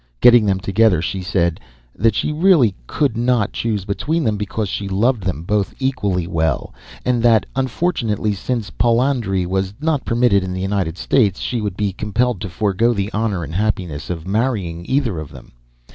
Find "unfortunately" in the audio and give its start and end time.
7.55-8.33